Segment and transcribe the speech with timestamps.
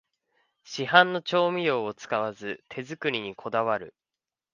[0.63, 3.93] 市販の調味料を使わず手作りにこだわる